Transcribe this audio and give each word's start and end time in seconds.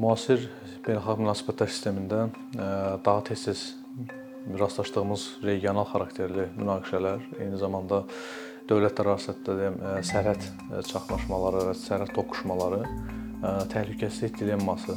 Müasir 0.00 0.46
beynəlxalq 0.86 1.18
münasibətlər 1.20 1.68
sistemində 1.68 2.20
daha 3.04 3.20
tez-tez 3.28 3.74
rastlaşdığımız 4.56 5.24
regional 5.44 5.84
xarakterli 5.90 6.46
münaqişələr, 6.56 7.26
eyni 7.36 7.58
zamanda 7.60 7.98
dövlətlər 8.70 9.10
arasında 9.12 9.56
deyim, 9.58 9.76
sərhəd 10.08 10.46
çaxnaşmaları 10.88 11.66
və 11.66 11.74
sərhəd 11.82 12.14
toqquşmaları 12.16 12.78
təhlükəsizlik 13.74 14.38
dilemması 14.40 14.96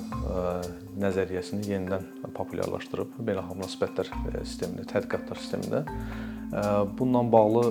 nəzəriyyəsini 1.03 1.67
yenidən 1.73 2.07
populyarlaşdırıb 2.37 3.17
beynəlxalq 3.19 3.59
münasibətlər 3.59 4.13
sistemində, 4.45 4.87
tədqiqatlar 4.93 5.41
sistemində. 5.43 5.83
Bununla 6.95 7.25
bağlı 7.35 7.65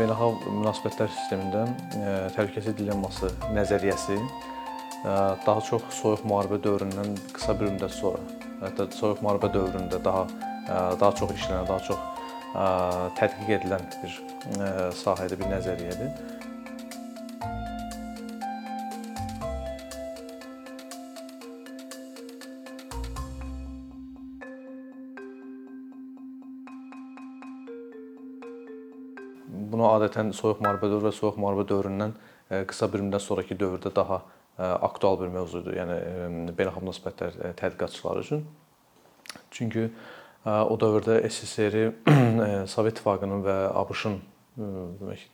beynəlxalq 0.00 0.48
münasibətlər 0.48 1.12
sistemində 1.18 1.66
təhlükəsizlik 2.38 2.80
dilemması 2.80 3.34
nəzəriyyəsi 3.52 4.16
daha 5.02 5.60
çox 5.66 5.82
soyuq 5.98 6.22
müharibə 6.28 6.60
dövründən 6.62 7.16
qısa 7.34 7.56
bir 7.58 7.72
müddət 7.74 7.94
sonra, 7.96 8.22
hətta 8.62 8.86
soyuq 8.94 9.22
müharibə 9.24 9.50
dövründə 9.54 9.98
daha 10.04 10.26
daha 11.00 11.12
çox 11.18 11.32
işlənən, 11.34 11.66
daha 11.66 11.80
çox 11.88 11.98
tədqiq 13.18 13.48
edilən 13.56 13.82
bir 14.02 14.12
sahədə 15.00 15.38
bir 15.40 15.50
nəzəriyyədir. 15.50 16.10
Bunu 29.72 29.88
adətən 29.88 30.30
soyuq 30.36 30.60
müharibə 30.62 30.92
dövrü 30.92 31.08
və 31.08 31.14
soyuq 31.16 31.40
müharibə 31.42 31.66
dövründən 31.72 32.14
qısa 32.70 32.86
bir 32.92 33.02
müddət 33.02 33.24
sonrakı 33.24 33.56
dövrdə 33.58 33.90
daha 33.96 34.20
aktual 34.58 35.20
bir 35.20 35.30
mövzudur. 35.32 35.76
Yəni 35.76 35.98
beynəlxalq 36.56 36.84
münasibətlər 36.84 37.38
tədqiqatçıları 37.60 38.24
üçün. 38.26 38.42
Çünki 39.50 39.88
o 40.44 40.76
dövrdə 40.80 41.20
SSR-i 41.28 41.86
Sovet 42.72 42.96
İttifaqının 42.96 43.44
və 43.46 43.56
ABŞ-ın 43.82 44.18
demək 45.00 45.28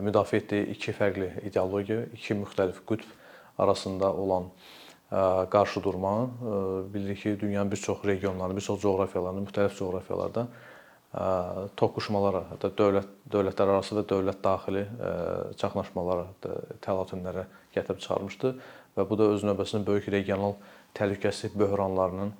müdafiə 0.00 0.42
etdiyi 0.42 0.70
iki 0.76 0.94
fərqli 0.96 1.28
ideologiya, 1.48 2.06
iki 2.16 2.36
müxtəlif 2.38 2.84
qütb 2.88 3.08
arasında 3.58 4.12
olan 4.12 4.50
qarşıdurma 5.52 6.12
bilirik 6.94 7.22
ki, 7.22 7.40
dünyanın 7.40 7.70
bir 7.70 7.76
çox 7.76 8.04
regionlarında, 8.04 8.56
bir 8.56 8.62
çox 8.62 8.80
coğrafiyalarında, 8.80 9.50
müxtəlif 9.50 9.76
coğrafiyalarda 9.78 10.46
toqquşmalara, 11.76 12.46
hətta 12.54 12.70
dövlət 12.78 13.10
dövlətlər 13.32 13.74
arası 13.74 13.98
və 13.98 14.06
dövlət 14.08 14.38
daxili 14.44 14.86
çaxnaşmalara, 15.60 16.30
təlatümlərə 16.80 17.44
gətirib 17.74 18.00
çıxarmışdı 18.04 18.54
və 18.96 19.08
bu 19.08 19.18
da 19.18 19.28
öz 19.34 19.44
növbəsində 19.48 19.86
böyük 19.88 20.08
regional 20.12 20.56
təhlükəsizlik 20.98 21.56
böhranlarının 21.58 22.32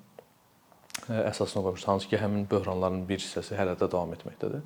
əsasını 1.08 1.62
qoymuşdu. 1.64 1.89
Hansı 1.89 2.08
ki, 2.08 2.19
həmin 2.20 2.44
böhranların 2.50 3.06
bir 3.08 3.20
hissəsi 3.22 3.56
hələ 3.58 3.74
də 3.80 3.89
davam 3.91 4.12
etməkdədir. 4.16 4.62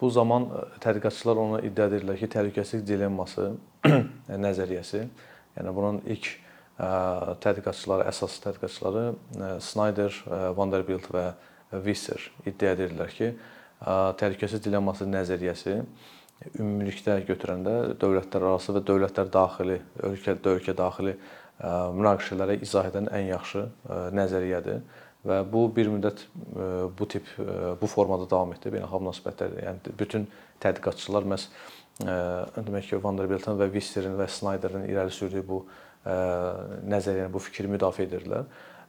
Bu 0.00 0.10
zaman 0.12 0.48
tədqiqatçılar 0.84 1.40
ona 1.40 1.60
iddia 1.64 1.88
edirlər 1.90 2.18
ki, 2.20 2.28
təhlükəsizlik 2.32 2.86
dilemması 2.88 3.50
nəzəriyyəsi, 4.46 5.02
yəni 5.56 5.74
bunun 5.76 6.02
ilk 6.04 6.30
tədqiqatçıları, 7.44 8.06
əsas 8.10 8.38
tədqiqatçıları 8.44 9.60
Snyder, 9.64 10.18
Vanderbilt 10.56 11.08
və 11.12 11.30
Visser 11.84 12.30
iddia 12.46 12.74
edirlər 12.76 13.14
ki, 13.16 13.32
təhlükəsizlik 14.20 14.68
dilemması 14.68 15.08
nəzəriyyəsi 15.08 15.80
ümumilikdə 16.58 17.20
götürəndə 17.26 17.74
dövlətlər 18.00 18.44
arası 18.50 18.74
və 18.76 18.82
dövlətlər 18.86 19.30
daxili, 19.32 19.80
ölkə 20.04 20.36
ölkə 20.52 20.76
daxili 20.76 21.16
münaqişələrə 21.96 22.58
izah 22.62 22.90
edən 22.90 23.08
ən 23.08 23.30
yaxşı 23.30 23.64
nəzəriyyədir 24.16 24.82
və 25.26 25.40
bu 25.50 25.64
bir 25.74 25.88
müddət 25.90 26.26
bu 26.98 27.08
tip 27.10 27.30
bu 27.80 27.88
formada 27.90 28.28
davam 28.30 28.52
etdi. 28.52 28.70
Beynəlxalq 28.74 29.02
münasibətlər, 29.06 29.56
yəni 29.64 29.96
bütün 29.98 30.28
tədqiqatçılar 30.62 31.26
məhz 31.32 31.48
demək 32.04 32.92
ki, 32.92 33.00
Vanderbiltin 33.02 33.56
və 33.58 33.70
Visserin 33.72 34.18
və 34.20 34.28
Snyderin 34.30 34.84
irəli 34.90 35.14
sürdüyü 35.16 35.44
bu 35.48 35.62
nəzəriyyəni, 36.06 37.32
bu 37.32 37.40
fikri 37.42 37.72
müdafiə 37.72 38.06
edirdilər. 38.06 38.44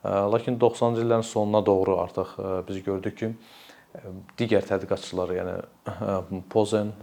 Lakin 0.06 0.60
90-cı 0.60 1.02
illərin 1.08 1.26
sonuna 1.26 1.64
doğru 1.66 1.98
artıq 2.04 2.36
biz 2.68 2.84
gördük 2.84 3.18
ki, 3.18 3.32
digər 4.40 4.66
tədqiqatçılar, 4.68 5.34
yəni 5.38 6.42
Pozen 6.52 6.94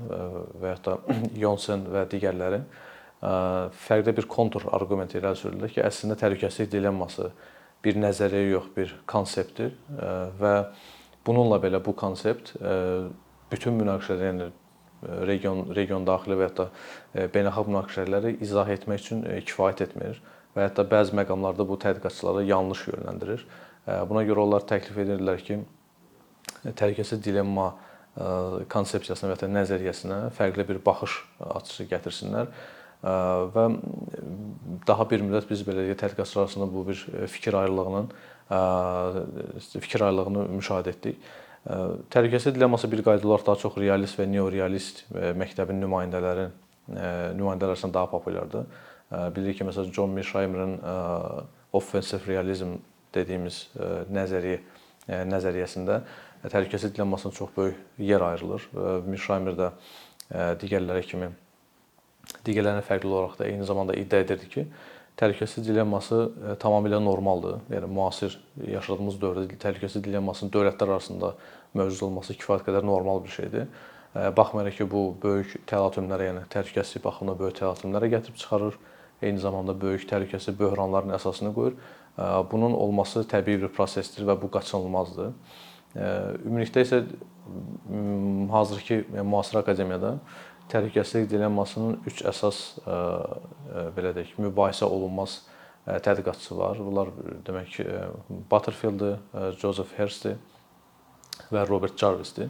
və 0.61 0.75
ya 0.75 0.81
da 0.85 0.97
Yonsen 1.45 1.87
və 1.91 2.07
digərləri 2.11 2.63
fərqli 3.87 4.13
bir 4.17 4.29
kontur 4.29 4.67
arqument 4.77 5.15
irəli 5.17 5.39
sürdülər 5.41 5.73
ki, 5.73 5.83
əslində 5.85 6.19
təhlükəsizlik 6.21 6.73
dilemması 6.75 7.31
bir 7.85 7.97
nəzəriyyə 8.01 8.51
yox, 8.53 8.69
bir 8.77 8.93
konseptdir 9.09 9.73
və 10.41 10.55
bununla 11.25 11.61
belə 11.63 11.81
bu 11.85 11.95
konsept 11.97 12.55
bütün 13.53 13.81
münaqişələr, 13.81 14.29
yəni 14.29 14.51
region 15.29 15.67
region 15.77 16.05
daxili 16.07 16.37
və 16.41 16.49
ya 16.49 16.55
da 16.59 16.69
beynəlxalq 17.33 17.71
münaqişələri 17.71 18.37
izah 18.45 18.71
etmək 18.77 19.03
üçün 19.05 19.25
kifayət 19.49 19.85
etmir 19.89 20.21
və 20.57 20.69
hətta 20.69 20.85
bəzi 20.89 21.17
məqamlarda 21.19 21.67
bu 21.69 21.77
tədqiqatçıları 21.83 22.45
yanlış 22.49 22.87
yönləndirir. 22.93 23.43
Buna 24.09 24.23
görə 24.25 24.45
onlar 24.47 24.65
təklif 24.69 24.97
edirlər 25.03 25.43
ki, 25.45 25.59
təhlükəsizlik 26.65 27.25
dilemma 27.25 27.75
konsepsiyasına 28.71 29.33
və 29.33 29.37
ya 29.43 29.51
nəzəriyyəsinə 29.59 30.19
fərqli 30.37 30.67
bir 30.69 30.79
baxış 30.87 31.17
açısı 31.41 31.87
gətirsinlər 31.91 32.51
və 33.55 33.65
daha 34.89 35.07
bir 35.11 35.25
müddət 35.27 35.49
biz 35.51 35.65
belə 35.67 35.89
deyək 35.89 35.99
tədqiqatçılar 36.03 36.47
arasında 36.47 36.69
bu 36.73 36.87
bir 36.89 37.01
fikir 37.29 37.55
ayrılığının 37.61 38.07
fikir 39.81 40.05
ayrılığını 40.07 40.47
müşahidə 40.55 40.95
etdik. 40.95 41.19
Təhlükəsizlik 42.15 42.55
dilemması 42.55 42.91
bir 42.93 43.03
qayda 43.05 43.27
olaraq 43.29 43.47
daha 43.47 43.57
çox 43.61 43.77
realist 43.81 44.19
və 44.21 44.29
neorealist 44.31 45.05
məktəbin 45.13 45.81
nümayəndələri 45.83 46.49
nümayəndələr 47.39 47.75
arasında 47.75 47.95
daha 47.95 48.11
populyardır. 48.11 48.67
Bilirik 49.37 49.59
ki, 49.59 49.65
məsələn 49.69 49.93
John 49.93 50.11
Mearsheimer'ın 50.11 50.79
offensive 51.73 52.27
realizm 52.29 52.77
dediyimiz 53.15 53.67
nəzəriyyə 54.13 54.61
nəzəriyyəsində 55.29 56.01
təhlükəsizlik 56.51 56.97
dilemmasına 56.97 57.33
çox 57.33 57.55
böyük 57.57 57.77
yer 57.99 58.21
ayrılır. 58.21 58.69
Mearsheimer 59.07 59.57
də 59.59 59.71
digərləri 60.61 61.07
kimi 61.07 61.31
digərlərinə 62.45 62.83
fərqli 62.85 63.11
olaraq 63.13 63.39
da 63.39 63.49
eyni 63.49 63.65
zamanda 63.69 63.95
iddia 63.97 64.23
edirdi 64.25 64.49
ki, 64.49 64.67
təhlükəsizlik 65.21 65.67
dilemması 65.69 66.21
tamamilə 66.61 66.99
normaldır. 67.05 67.59
Yəni 67.73 67.91
müasir 67.93 68.39
yaşadığımız 68.67 69.19
dövrdə 69.23 69.59
təhlükəsizlik 69.61 70.09
dilemmasının 70.09 70.53
dövlətlər 70.53 70.95
arasında 70.97 71.35
mövcud 71.75 72.07
olması 72.09 72.37
kifayət 72.39 72.65
qədər 72.69 72.87
normal 72.87 73.23
bir 73.25 73.35
şeydir. 73.35 73.69
Baxmayaraq 74.15 74.79
ki, 74.79 74.89
bu 74.91 75.05
böyük 75.23 75.57
təlatümlərə, 75.71 76.31
yəni 76.31 76.47
təhlükəsizlik 76.53 77.05
baxımından 77.05 77.39
böyük 77.41 77.61
təlatümlərə 77.61 78.11
gətirib 78.13 78.41
çıxarır 78.41 78.79
eyni 79.23 79.43
zamanda 79.43 79.75
böyük 79.81 80.09
təhlükəsizlik 80.11 80.59
böhranlarının 80.61 81.17
əsasını 81.19 81.55
qoyur. 81.55 81.77
Bunun 82.51 82.75
olması 82.79 83.25
təbii 83.31 83.61
bir 83.65 83.73
prosesdir 83.75 84.27
və 84.29 84.37
bu 84.41 84.51
qaçınılmazdır. 84.55 85.33
Ümumilikdə 85.95 86.83
isə 86.83 87.03
hazırki 88.51 89.01
yəni 89.03 89.27
müasir 89.29 89.61
akademiyada 89.61 90.17
təhlükəsizlik 90.73 91.29
dilemmasının 91.31 92.01
3 92.09 92.23
əsas 92.31 92.61
belə 93.95 94.15
deyək, 94.17 94.35
mübahisə 94.41 94.89
olunmaz 94.89 95.43
tədqiqatçısı 95.85 96.57
var. 96.59 96.79
Bunlar 96.81 97.11
demək 97.47 97.75
ki, 97.77 97.85
Butterfield-dir, 98.51 99.19
Joseph 99.61 99.93
Hurst-dir 99.99 100.39
və 101.53 101.67
Robert 101.69 101.99
Jarvis-dir. 102.01 102.49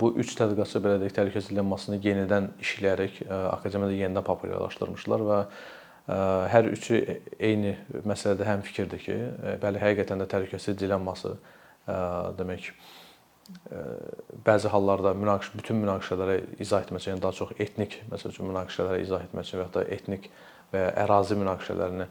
Bu 0.00 0.12
üç 0.22 0.36
tədqiqatçı 0.38 0.78
belə 0.84 1.00
deyək, 1.02 1.16
təhlükəsizlik 1.16 1.56
dilemmasını 1.56 1.98
yenidən 2.04 2.52
işləyərək 2.62 3.24
akademiyada 3.56 3.96
yenidən 3.98 4.26
populyarlaşdırmışlar 4.28 5.24
və 5.26 5.40
hər 6.52 6.70
üçü 6.70 7.00
eyni 7.40 7.74
məsələdə 8.06 8.46
həm 8.46 8.62
fikirdir 8.62 9.02
ki, 9.02 9.18
bəli, 9.64 9.82
həqiqətən 9.82 10.22
də 10.22 10.30
təhlükəsizlik 10.30 10.78
dilemması 10.84 11.34
demək 11.86 12.70
bəzi 14.46 14.70
hallarda 14.72 15.12
münaqişə 15.20 15.58
bütün 15.58 15.82
münaqişələrə 15.82 16.38
izah 16.64 16.86
etmək 16.86 17.02
üçün, 17.02 17.12
yəni 17.12 17.22
daha 17.22 17.36
çox 17.36 17.50
etnik, 17.60 17.98
məsəl 18.12 18.32
üçün 18.32 18.48
münaqişələrə 18.48 19.02
izah 19.04 19.26
etmək 19.26 19.48
üçün 19.48 19.60
və 19.60 19.66
ya 19.66 19.72
da 19.74 19.82
etnik 19.96 20.30
və 20.72 20.80
ya 20.80 20.94
ərazi 21.04 21.36
münaqişələrini 21.40 22.06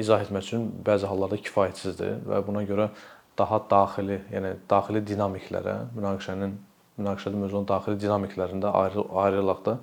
izah 0.00 0.24
etmək 0.24 0.48
üçün 0.48 0.70
bəzi 0.86 1.10
hallarda 1.10 1.36
kifayətsizdir 1.36 2.24
və 2.30 2.40
buna 2.46 2.64
görə 2.68 2.88
daha 3.36 3.60
daxili, 3.70 4.22
yəni 4.32 4.54
daxili 4.70 5.02
dinamiklərə, 5.04 5.76
münaqişənin 5.96 6.56
münaqişədə 6.96 7.36
mövcud 7.36 7.58
olan 7.58 7.68
daxili 7.68 8.00
dinamiklərində 8.00 8.72
ayrı 8.72 9.04
ayrılıq 9.24 9.64
da 9.66 9.78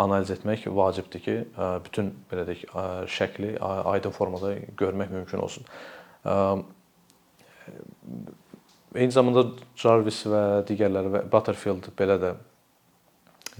analiz 0.00 0.30
etmək 0.32 0.64
vacibdir 0.74 1.20
ki, 1.26 1.34
bütün 1.84 2.08
belə 2.30 2.46
deyək, 2.48 2.64
şəkli 3.18 3.52
aydın 3.60 4.16
formada 4.16 4.54
görmək 4.80 5.12
mümkün 5.12 5.44
olsun. 5.44 5.68
Eyni 8.94 9.10
zamanda 9.10 9.48
Jarvis 9.80 10.20
və 10.30 10.42
digərləri 10.68 11.10
və 11.10 11.22
Butterfield 11.30 11.88
belə 11.98 12.18
də 12.22 12.30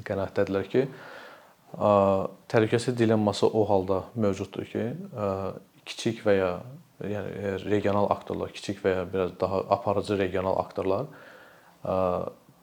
qənaətdədirlər 0.06 0.68
ki, 0.70 0.84
təhlükəsizlik 2.52 3.00
dilemması 3.00 3.48
o 3.48 3.64
halda 3.68 4.04
mövcuddur 4.14 4.68
ki, 4.70 4.84
kiçik 5.84 6.22
və 6.26 6.36
ya 6.38 6.52
yəni 7.02 7.56
regional 7.64 8.06
aktorlar, 8.14 8.52
kiçik 8.54 8.78
və 8.84 8.94
ya 8.94 9.04
biraz 9.10 9.34
daha 9.40 9.64
aparıcı 9.74 10.18
regional 10.18 10.60
aktorlar 10.62 11.08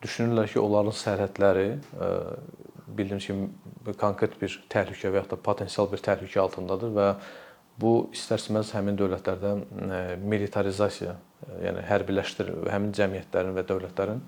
düşünürlər 0.02 0.48
ki, 0.50 0.60
onların 0.60 0.96
sərhədləri 0.98 1.68
bildiyimiz 2.88 3.28
kimi 3.28 3.96
konkret 4.00 4.38
bir 4.42 4.56
təhlükə 4.72 5.12
və 5.12 5.22
ya 5.22 5.28
da 5.32 5.38
potensial 5.38 5.90
bir 5.92 6.02
təhlükə 6.04 6.40
altındadır 6.42 6.96
və 6.96 7.10
bu 7.82 7.92
istərsəməz 8.16 8.74
həmin 8.76 8.98
dövlətlərdə 9.00 9.54
militarizasiya, 10.24 11.16
yəni 11.66 11.84
hərbiləşdir 11.90 12.52
həmin 12.72 12.96
cəmiyyətlərin 12.98 13.56
və 13.58 13.66
dövlətlərin 13.70 14.24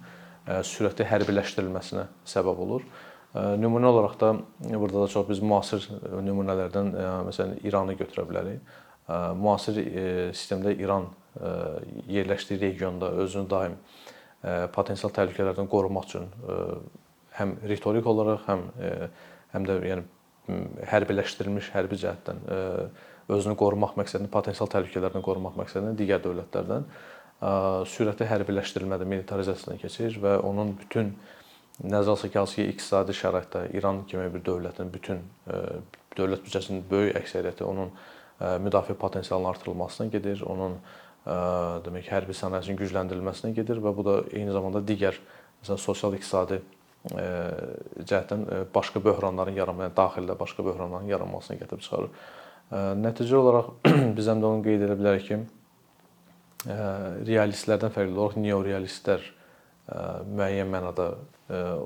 sürətli 0.68 1.08
hərbiləşdirilməsinə 1.08 2.08
səbəb 2.28 2.64
olur. 2.66 2.86
Nümunə 3.34 3.90
olaraq 3.90 4.18
da 4.22 4.32
burada 4.62 5.06
da 5.06 5.10
çox 5.10 5.28
biz 5.30 5.40
müasir 5.42 5.86
nümunələrdən 6.28 6.92
məsələn 7.30 7.62
İranı 7.66 7.96
götürə 7.98 8.28
bilərik. 8.30 8.74
Müasir 9.40 9.80
sistemdə 10.38 10.76
İran 10.78 11.08
yerləşdiyi 12.14 12.60
regionda 12.62 13.10
özünü 13.24 13.50
daim 13.50 13.80
potensial 14.76 15.14
təhlükələrdən 15.16 15.70
qorumaq 15.72 16.06
üçün 16.12 16.28
həm 17.40 17.56
ritorik 17.66 18.06
olaraq, 18.06 18.46
həm 18.46 18.68
həm 19.56 19.66
də 19.70 19.80
yəni 19.88 20.06
hərbiləşdirilmiş 20.92 21.72
hərbi 21.74 21.98
cəhətdən 22.04 22.44
özünü 23.32 23.56
qorumaq 23.60 23.96
məqsədində 24.00 24.32
potensial 24.32 24.70
təhlükələrdən 24.72 25.24
qorumaq 25.24 25.56
məqsədində 25.60 25.96
digər 26.00 26.24
dövlətlərdən 26.24 26.88
sürətli 27.90 28.28
hərbiləşdirilmədə 28.30 29.08
militarizasiyadan 29.08 29.80
keçir 29.82 30.18
və 30.24 30.38
onun 30.44 30.74
bütün 30.80 31.14
nəzərə 31.84 32.14
alsaq 32.16 32.32
ki, 32.32 32.38
hansı 32.40 32.60
ki, 32.60 32.68
iqtisadi 32.74 33.16
şəraitdə 33.18 33.64
İran 33.78 34.04
kimi 34.08 34.28
bir 34.34 34.44
dövlətin 34.46 34.92
bütün 34.94 35.24
dövlət 36.18 36.44
büdcəsinin 36.46 36.84
böyük 36.90 37.18
əksəriyyəti 37.24 37.66
onun 37.68 37.92
müdafiə 38.64 38.96
potensialının 39.00 39.50
artırılmasına 39.50 40.12
gedir, 40.14 40.44
onun 40.46 40.78
demək 41.88 42.12
hərbi 42.12 42.36
sənayesinin 42.36 42.80
gücləndirilməsinə 42.80 43.54
gedir 43.56 43.80
və 43.84 43.96
bu 43.96 44.06
da 44.06 44.16
eyni 44.36 44.52
zamanda 44.52 44.84
digər 44.84 45.18
məsələn 45.64 45.82
sosial-iqtisadi 45.82 46.62
cəhətdən 47.04 48.46
başqa 48.76 49.02
böhranların 49.04 49.58
yaranmasına, 49.58 49.90
yəni 49.90 49.98
daxildə 49.98 50.40
başqa 50.40 50.64
böhranların 50.64 51.10
yaranmasına 51.12 51.58
gətirib 51.64 51.84
çıxarır. 51.84 52.10
Nəticə 52.72 53.36
olaraq 53.38 53.74
biz 54.18 54.30
həm 54.32 54.42
də 54.42 54.50
onu 54.50 54.64
qeyd 54.66 54.86
edə 54.88 54.98
bilərik 54.98 55.28
ki, 55.28 55.40
realistlərdən 57.28 57.92
fərqli 57.94 58.16
olaraq 58.16 58.40
neorealistlər 58.40 59.26
müəyyən 60.32 60.72
mənada 60.72 61.10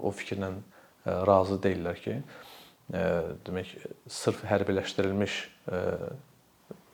o 0.06 0.12
fikirlə 0.13 0.51
razı 1.27 1.57
deyillər 1.63 2.00
ki, 2.03 2.19
demək 3.47 3.74
sırf 4.12 4.44
hərbiləşdirilmiş 4.47 5.39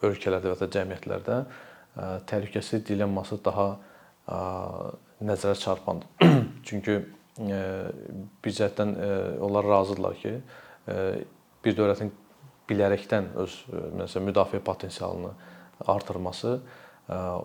ölkələrdə 0.03 0.53
və 0.53 0.59
ya 0.63 0.71
cəmiyyətlərdə 0.77 1.39
təhlükəsizlik 2.29 2.87
dilemması 2.87 3.37
daha 3.45 3.67
nəzərə 5.23 5.59
çarpandır. 5.59 6.09
Çünki 6.67 6.97
bir 7.37 8.57
cəhətdən 8.57 8.95
onlar 9.43 9.69
razıdırlar 9.69 10.17
ki, 10.21 10.33
bir 11.63 11.77
dövlətin 11.77 12.11
bilərəkdən 12.69 13.33
öz 13.43 13.57
məsələn 13.99 14.29
müdafiə 14.29 14.61
potensialını 14.63 15.33
artırması 15.91 16.55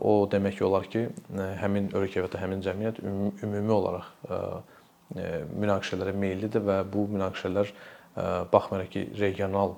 o 0.07 0.13
demək 0.31 0.63
olar 0.63 0.87
ki, 0.91 1.09
həmin 1.63 1.91
ölkə 1.99 2.23
və 2.25 2.41
həmin 2.43 2.63
cəmiyyət 2.63 3.03
ümumi 3.03 3.75
olaraq 3.75 4.13
münaqişələrə 5.59 6.15
meyllidir 6.15 6.63
və 6.63 6.81
bu 6.93 7.09
münaqişələr 7.11 7.73
baxmayaraq 8.53 8.91
ki, 8.95 9.05
regional 9.19 9.77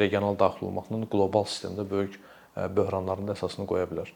regional 0.00 0.38
daxil 0.40 0.70
olmaqla 0.70 1.04
qlobal 1.12 1.44
sistemdə 1.46 1.84
böyük 1.86 2.16
böhranların 2.56 3.28
da 3.28 3.36
əsasını 3.36 3.66
qoya 3.68 3.86
bilər. 3.90 4.08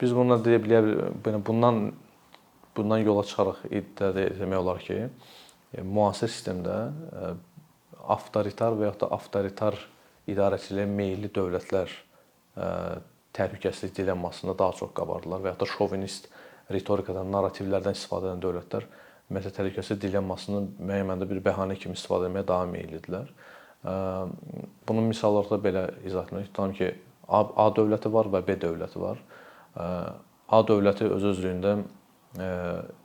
Biz 0.00 0.14
bununla 0.14 0.38
deyə 0.44 0.60
bilərik, 0.62 1.18
bundan 1.46 1.90
bundan 2.76 3.02
yola 3.02 3.24
çıxaraq 3.26 3.64
iddia 3.70 4.10
etmək 4.14 4.58
olar 4.62 4.80
ki, 4.84 4.98
müasir 5.82 6.30
sistemdə 6.30 6.76
avtoritar 8.08 8.76
və 8.78 8.88
ya 8.88 8.94
da 9.00 9.10
avtoritar 9.16 9.76
idarəçiliyə 10.30 10.86
meylli 10.86 11.30
dövlətlər 11.34 11.92
təhlükəsizlik 13.36 13.96
dilemmasında 13.96 14.56
daha 14.58 14.72
çox 14.78 14.94
qabardılar 14.96 15.44
və 15.44 15.52
ya 15.52 15.58
da 15.60 15.68
şovinist 15.68 16.28
ritorikadan, 16.70 17.30
narrativlərdən 17.34 17.96
istifadə 17.96 18.30
edən 18.30 18.42
dövlətlər 18.42 18.86
ümumiyyətlə 19.30 19.54
təhlükəsizlik 19.56 20.02
dilemmasını 20.08 20.64
müəyyən 20.78 21.06
mənada 21.12 21.28
bir 21.30 21.38
bəhanə 21.44 21.76
kimi 21.78 21.94
istifadə 21.98 22.26
etməyə 22.26 22.46
daha 22.48 22.66
meyllidirlər. 22.70 23.30
Bunun 24.88 25.06
misalları 25.06 25.52
da 25.52 25.58
belə 25.62 25.84
izah 26.06 26.26
etmək. 26.26 26.50
Tutalım 26.50 26.74
ki, 26.78 26.90
A 27.30 27.68
dövləti 27.76 28.10
var 28.10 28.26
və 28.26 28.42
B 28.46 28.56
dövləti 28.58 28.98
var. 28.98 29.22
A 30.50 30.62
dövləti 30.66 31.06
öz 31.06 31.26
özlüyündə 31.30 31.76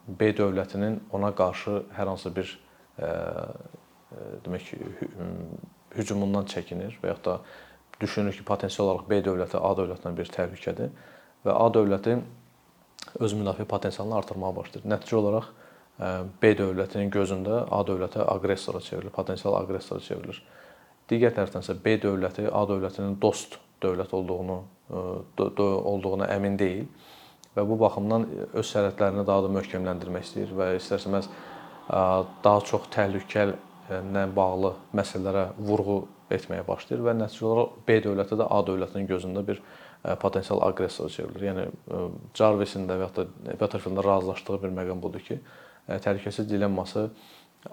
B 0.07 0.31
dövlətinin 0.38 1.00
ona 1.13 1.31
qarşı 1.38 1.83
hər 1.94 2.09
hansı 2.09 2.33
bir 2.36 2.57
demək 4.45 4.69
ki, 4.69 4.79
hücumundan 5.95 6.47
çəkinir 6.51 6.97
və 7.01 7.13
ya 7.13 7.17
da 7.25 7.39
düşünür 8.01 8.35
ki, 8.35 8.43
potensial 8.47 8.89
olaraq 8.89 9.09
B 9.09 9.21
dövləti 9.25 9.59
A 9.59 9.71
dövlətindən 9.77 10.17
bir 10.17 10.31
təhlükədir 10.33 10.91
və 11.45 11.55
A 11.55 11.69
dövləti 11.73 12.17
öz 13.19 13.35
müdafiə 13.37 13.65
potensialını 13.69 14.17
artırmağa 14.19 14.55
başlayır. 14.55 14.87
Nəticə 14.91 15.17
olaraq 15.19 15.51
B 16.41 16.51
dövlətinin 16.59 17.11
gözündə 17.13 17.63
A 17.71 17.81
dövləti 17.87 18.19
aqressora 18.19 18.81
çevrilir, 18.83 19.13
potensial 19.15 19.55
aqressora 19.61 20.03
çevrilir. 20.03 20.41
Digər 21.09 21.35
tərəfdən 21.37 21.63
isə 21.63 21.75
B 21.83 21.95
dövləti 22.01 22.47
A 22.49 22.65
dövlətinin 22.67 23.19
dost 23.21 23.59
dövlət 23.83 24.13
olduğunu 24.17 24.57
olduğuna 25.37 26.27
əmin 26.35 26.57
deyil 26.59 26.87
və 27.55 27.63
bu 27.67 27.77
baxımdan 27.79 28.25
öz 28.53 28.67
sərhədlərini 28.67 29.23
daha 29.27 29.45
da 29.45 29.51
möhkəmləndirmək 29.55 30.27
istəyir 30.27 30.51
və 30.57 30.73
istərsəməz 30.79 31.29
daha 31.87 32.61
çox 32.67 32.89
təhlükələ 33.89 34.35
bağlı 34.35 34.73
məsələlərə 34.97 35.45
vurğu 35.61 35.97
etməyə 36.33 36.65
başlayır 36.65 37.03
və 37.05 37.13
nəticə 37.19 37.45
olaraq 37.45 37.75
B 37.87 37.99
dövləti 38.01 38.37
də 38.39 38.47
A 38.49 38.61
dövlətinin 38.65 39.09
gözündə 39.09 39.43
bir 39.45 39.61
potensial 40.21 40.61
aqressora 40.65 41.09
çevrilir. 41.09 41.47
Yəni 41.49 41.65
Jarvisin 42.37 42.87
də 42.89 42.97
və 42.99 43.07
ya 43.07 43.11
da 43.15 43.25
Butterfieldin 43.59 44.03
razılaşdığı 44.03 44.61
bir 44.63 44.73
məqam 44.79 45.01
budur 45.01 45.21
ki, 45.25 45.39
təhlükəsizlik 45.87 46.49
dilemması 46.49 47.09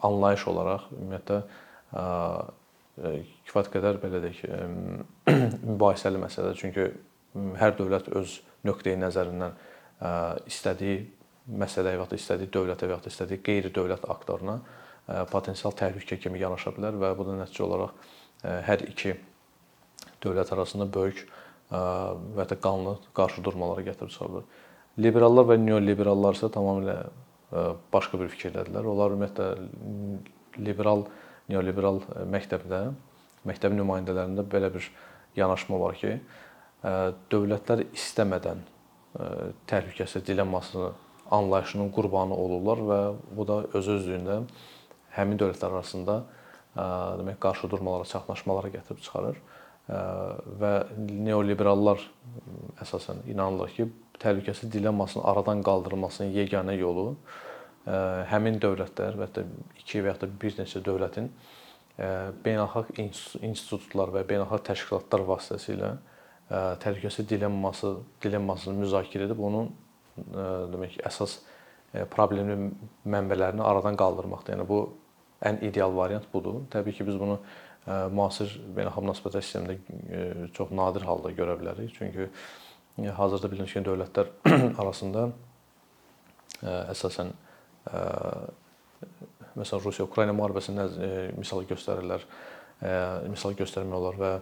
anlayış 0.02 0.46
olaraq 0.52 0.90
ümumiyyətlə 0.96 1.40
kifayət 3.48 3.72
qədər 3.72 4.00
belə 4.02 4.20
deyək, 4.26 4.44
mübahisəli 5.72 6.20
məsələdir. 6.20 6.60
Çünki 6.60 6.88
hər 7.60 7.76
dövlət 7.78 8.12
öz 8.20 8.38
nöqteyi 8.68 9.00
nəzərindən 9.00 9.56
istədiyi 10.48 11.00
məsələyə 11.62 11.98
və 12.00 12.06
ya 12.06 12.20
istədiyi 12.20 12.52
dövlətə 12.52 12.88
və 12.88 12.98
ya 12.98 13.12
istədiyi 13.12 13.42
qeyri-dövlət 13.48 14.08
aktoruna 14.12 14.60
potensial 15.32 15.74
təhlükə 15.76 16.18
kimi 16.22 16.40
yanaşa 16.42 16.72
bilər 16.76 16.98
və 17.00 17.12
bu 17.18 17.26
da 17.26 17.36
nəticə 17.42 17.64
olaraq 17.66 17.94
hər 18.68 18.84
iki 18.88 19.16
dövlət 20.22 20.52
arasında 20.54 20.86
böyük 20.92 21.24
və 21.72 22.46
ya 22.50 22.58
qanlı 22.62 22.98
qarşıdurmalara 23.16 23.84
gətirib 23.86 24.12
çıxarır. 24.12 24.44
Liberallar 24.98 25.48
və 25.48 25.56
neoliberallar 25.62 26.36
isə 26.36 26.50
tamamilə 26.52 26.96
başqa 27.92 28.20
bir 28.20 28.28
fikirdədirlər. 28.32 28.88
Onlar 28.88 29.14
ümumiyyətlə 29.16 29.46
liberal, 30.60 31.06
neoliberal 31.48 32.02
məktəbdə, 32.32 32.82
məktəb 33.48 33.76
nümayəndələrində 33.78 34.44
belə 34.48 34.72
bir 34.74 34.90
yanaşma 35.36 35.80
var 35.80 35.96
ki, 36.00 36.18
dövlətlər 37.32 37.86
istəmədən 37.92 38.62
təhlükəsizlik 39.70 40.26
dilemmasını 40.26 40.92
anlayışının 41.32 41.90
qurbanı 41.92 42.36
olurlar 42.36 42.84
və 42.90 43.00
bu 43.36 43.46
da 43.48 43.62
öz-özlüyündə 43.72 44.42
həmin 45.16 45.40
dövlətlər 45.40 45.76
arasında 45.76 46.22
demək 47.20 47.38
qarşıdurmalara, 47.42 48.08
çaxnaşmalara 48.08 48.72
gətirib 48.72 49.02
çıxarır 49.04 49.40
və 50.62 50.72
neoliberallar 51.26 52.00
əsasən 52.80 53.26
inanırlar 53.28 53.72
ki, 53.76 53.88
təhlükəsizlik 54.22 54.72
dilemmasının 54.78 55.26
aradan 55.26 55.62
qaldırılmasının 55.66 56.30
yeganə 56.32 56.76
yolu 56.78 57.16
həmin 58.30 58.60
dövlətlər 58.62 59.18
və 59.18 59.28
ya 59.36 59.44
iki 59.80 60.04
və 60.04 60.14
ya 60.14 60.20
da 60.20 60.28
bir 60.44 60.56
neçə 60.60 60.82
dövlətin 60.86 61.28
beynəlxalq 62.44 62.94
institutlar 63.02 64.14
və 64.14 64.22
beynəlxalq 64.28 64.64
təşkilatlar 64.70 65.26
vasitəsilə 65.28 65.96
təhlükəsizlik 66.82 67.28
dilemması 67.34 67.96
dilemmasını 68.22 68.78
müzakirə 68.84 69.26
edib 69.28 69.42
onun 69.42 69.72
demək 70.72 71.00
əsas 71.08 71.40
problemli 72.12 72.70
mənbələrini 73.04 73.64
aradan 73.64 73.96
qaldırmaqdır. 74.00 74.54
Yəni 74.56 74.68
bu 74.68 74.80
ən 75.48 75.60
ideal 75.66 75.94
variant 75.96 76.26
budur. 76.32 76.62
Təbii 76.72 76.96
ki, 76.96 77.06
biz 77.06 77.18
bunu 77.20 77.38
müasir 78.14 78.52
beynəlxalq 78.76 79.06
münasibətlər 79.08 79.42
sistemində 79.42 80.50
çox 80.54 80.70
nadir 80.74 81.06
halda 81.08 81.32
görə 81.34 81.56
bilərik. 81.58 81.94
Çünki 81.96 82.28
hazırda 83.16 83.50
bildiğiniz 83.50 83.72
kimi 83.72 83.86
dövlətlər 83.88 84.30
arasında 84.82 85.28
əsasən 86.62 87.32
məsələn 89.58 89.84
Rusiya-Ukrayna 89.84 90.34
müharibəsində 90.36 90.86
misal 91.38 91.64
göstərirlər, 91.68 92.26
misal 93.32 93.56
göstərmək 93.58 93.98
olar 93.98 94.20
və 94.20 94.32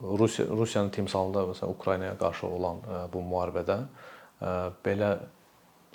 Rusiya 0.00 0.46
Rusiyanın 0.48 0.94
timsalında 0.96 1.44
məsələn 1.50 1.74
Ukraynaya 1.76 2.16
qarşı 2.18 2.46
olan 2.48 2.80
bu 3.12 3.20
müharibədə 3.28 3.76
belə 4.86 5.10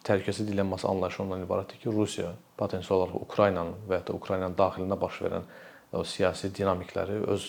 təhlükəsizlik 0.06 0.54
dilemması 0.54 0.88
anlayışı 0.88 1.24
ondan 1.24 1.44
ibarətdir 1.46 1.82
ki, 1.82 1.92
Rusiya 1.92 2.32
potensial 2.58 3.00
olaraq 3.00 3.22
Ukraynanın 3.26 3.86
və 3.90 4.00
ya 4.00 4.08
da 4.08 4.14
Ukraynanın 4.14 4.58
daxilində 4.58 4.98
baş 5.02 5.22
verən 5.26 5.48
o 5.96 6.04
siyasi 6.04 6.52
dinamikləri 6.56 7.22
öz 7.34 7.48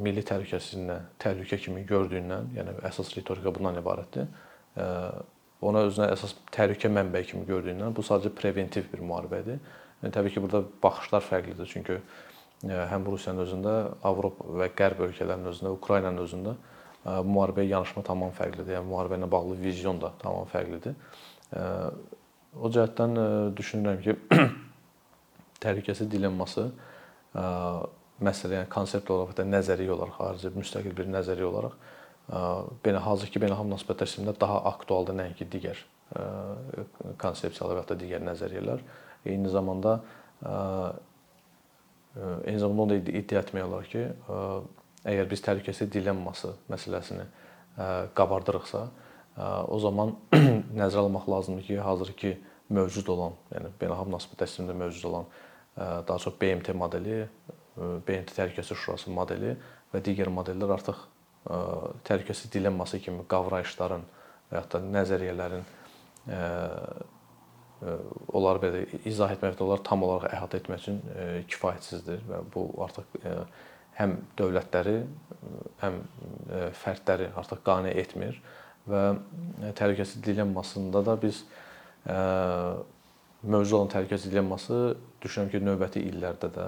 milli 0.00 0.22
təhlükəsizliyinə 0.24 0.98
təhlükə 1.20 1.58
kimi 1.60 1.82
gördüyündən, 1.88 2.54
yəni 2.56 2.78
əsas 2.88 3.10
ritorika 3.16 3.52
bundan 3.52 3.76
ibarətdir. 3.82 4.30
Ona 5.68 5.82
özünə 5.88 6.08
əsas 6.14 6.36
təhlükə 6.54 6.88
mənbəyi 6.94 7.32
kimi 7.32 7.44
gördüyündən 7.48 7.92
bu 7.96 8.04
sadəcə 8.06 8.30
preventiv 8.38 8.88
bir 8.92 9.02
müharibədir. 9.04 9.60
Yəni 10.02 10.14
təbii 10.14 10.32
ki, 10.32 10.42
burada 10.44 10.62
baxışlar 10.82 11.24
fərqlidir. 11.26 11.66
Çünki 11.68 11.98
həm 12.64 13.06
Rusiyanın 13.06 13.44
özündə, 13.44 13.74
Avropa 14.06 14.46
və 14.62 14.70
Qərb 14.78 15.02
ölkələrinin 15.08 15.50
özündə, 15.52 15.74
Ukraynanın 15.74 16.24
özündə 16.24 16.54
müharibəyə 17.04 17.74
yanaşma 17.74 18.04
tamam 18.06 18.30
fərqlidir. 18.38 18.78
Yəni 18.78 18.88
müharibə 18.88 19.18
ilə 19.18 19.28
bağlı 19.30 19.58
vizyon 19.60 20.00
da 20.00 20.12
tamam 20.22 20.46
fərqlidir. 20.50 20.94
O 21.52 22.70
cəhətdən 22.74 23.18
düşünürəm 23.56 24.00
ki, 24.04 24.16
təhlükəsizlik 25.64 26.10
dilemması 26.16 26.68
məsələ, 28.24 28.62
yəni 28.62 28.70
konsept 28.72 29.10
olaraq 29.14 29.36
da 29.38 29.46
nəzəriyyə 29.46 29.94
olaraq 29.94 30.18
xarici 30.18 30.52
müstəqil 30.56 30.96
bir 30.96 31.10
nəzəriyyə 31.12 31.48
olaraq 31.48 31.76
belə 32.84 33.00
hazırki 33.00 33.40
beynəlxalq 33.40 33.70
münasibətlər 33.70 34.10
sistemində 34.10 34.34
daha 34.40 34.60
aktualdır 34.74 35.16
nəinki 35.16 35.46
digər 35.48 35.80
konsepsiyalar 37.20 37.78
və 37.78 37.84
ya 37.84 37.88
da 37.88 37.96
digər 38.00 38.24
nəzəriyyələr. 38.24 38.82
Eyni 39.28 39.52
zamanda 39.52 39.98
eyni 42.44 42.58
zamanda 42.58 42.82
onu 42.82 42.96
da 42.96 43.12
iddia 43.20 43.42
etmək 43.42 43.64
olar 43.64 43.88
ki, 43.88 44.04
əgər 45.08 45.28
biz 45.30 45.44
təhlükəsizlik 45.46 45.92
dilemması 45.98 46.52
məsələsini 46.72 47.26
qabardırıqsa, 48.18 48.88
o 49.38 49.78
zaman 49.82 50.14
nəzərə 50.80 51.04
almaq 51.06 51.28
lazımdır 51.30 51.66
ki, 51.68 51.78
hazırki 51.84 52.32
mövcud 52.74 53.08
olan, 53.14 53.36
yəni 53.54 53.70
beynəlxalq 53.80 54.10
münasibətlər 54.10 54.50
sistemində 54.50 54.76
mövcud 54.76 55.08
olan 55.10 55.28
daha 55.78 56.18
çox 56.18 56.34
BMT 56.40 56.74
modeli, 56.74 57.20
BMT 57.78 58.34
Təhlükəsizlik 58.34 58.82
Şurası 58.82 59.14
modeli 59.14 59.54
və 59.92 60.02
digər 60.04 60.30
modellər 60.34 60.74
artıq 60.74 61.04
təhlükəsizlik 62.08 62.56
dilemması 62.58 62.98
kimi 63.00 63.22
qavrayışların 63.30 64.02
və 64.50 64.64
da 64.72 64.80
nəzəriyyələrin 64.82 65.64
onları 68.34 68.62
belə 68.62 68.84
izah 69.08 69.32
etmək 69.36 69.54
və 69.54 69.64
onları 69.64 69.86
tam 69.86 70.02
olaraq 70.02 70.34
əhatə 70.34 70.60
etmək 70.62 70.82
üçün 70.82 71.00
kifayətsizdir 71.50 72.24
və 72.26 72.42
bu 72.54 72.66
artıq 72.84 73.18
həm 73.98 74.16
dövlətləri, 74.38 74.96
həm 75.82 76.00
fərdləri 76.82 77.30
artıq 77.38 77.62
qane 77.66 77.94
etmir 78.02 78.40
və 78.88 79.04
təhlükəsizlik 79.78 80.24
dilemmasında 80.26 81.04
da 81.06 81.14
biz 81.22 81.44
mövcud 83.42 83.76
olan 83.78 83.92
təhlükəsizlik 83.92 84.32
dilemması 84.34 84.96
düşünürəm 85.22 85.50
ki, 85.52 85.62
növbəti 85.62 86.02
illərdə 86.10 86.50
də 86.54 86.66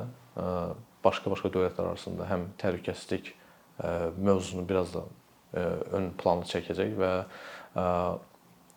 başqa-başqa 1.04 1.50
dövlətlər 1.50 1.92
arasında 1.92 2.28
həm 2.28 2.48
təhlükəsizlik 2.60 3.32
mövzusunu 4.18 4.66
biraz 4.68 4.94
da 4.94 5.06
ön 5.96 6.10
plana 6.20 6.44
çəkəcək 6.46 6.96
və 7.00 7.12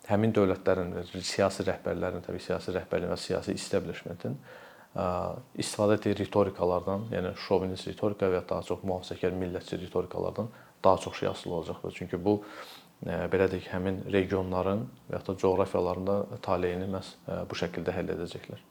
həmin 0.08 0.34
dövlətlərin 0.36 0.92
siyasi 1.22 1.64
rəhbərlərinin, 1.68 2.24
təbii 2.26 2.42
siyasi 2.42 2.74
rəhbərliyin 2.74 3.12
və 3.12 3.20
siyasi 3.20 3.54
establishmentin 3.56 4.34
istifadə 5.58 5.96
etdiyi 5.98 6.18
ritorikalardan, 6.20 7.08
yəni 7.14 7.32
şovinist 7.46 7.88
ritorika 7.88 8.28
və 8.30 8.38
ya 8.38 8.42
daha 8.48 8.62
çox 8.66 8.84
mühafizəkar 8.86 9.34
millətçi 9.38 9.80
ritorikalardan 9.80 10.50
daha 10.84 10.98
çox 11.02 11.18
şey 11.18 11.28
asılı 11.28 11.54
olacaqdır. 11.54 11.94
Çünki 11.96 12.24
bu 12.24 12.44
belə 13.04 13.48
deyək, 13.52 13.66
həmin 13.74 14.02
regionların 14.12 14.86
və 15.10 15.20
da 15.26 15.36
coğrafiyalarında 15.42 16.40
taleyini 16.44 16.88
məhz 16.94 17.16
bu 17.50 17.58
şəkildə 17.60 17.96
həll 17.96 18.14
edəcəklər. 18.16 18.70